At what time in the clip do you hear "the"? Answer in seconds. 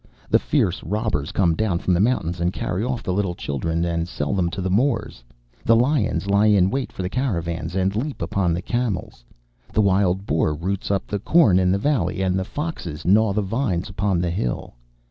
0.31-0.39, 1.93-1.99, 3.03-3.13, 4.59-4.69, 5.63-5.75, 7.03-7.07, 8.55-8.63, 9.71-9.81, 11.05-11.19, 11.71-11.77, 12.39-12.43, 13.33-13.43, 14.21-14.31